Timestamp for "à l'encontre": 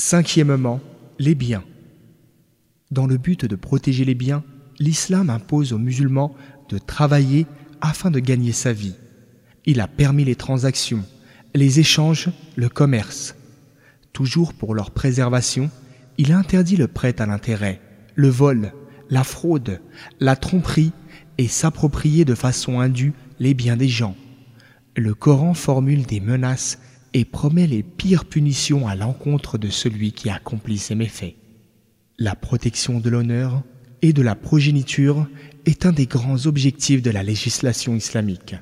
28.86-29.58